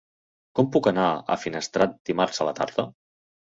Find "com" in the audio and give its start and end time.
0.59-0.69